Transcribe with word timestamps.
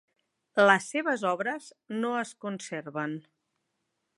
Les 0.69 0.87
seves 0.93 1.25
obres 1.31 1.67
no 1.99 2.15
es 2.23 2.33
conserven. 2.47 3.17